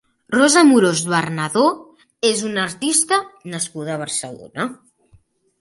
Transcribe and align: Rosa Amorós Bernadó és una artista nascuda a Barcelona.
Rosa 0.35 0.61
Amorós 0.63 1.01
Bernadó 1.11 1.65
és 2.31 2.43
una 2.49 2.63
artista 2.71 3.21
nascuda 3.55 3.95
a 3.97 3.99
Barcelona. 4.07 4.67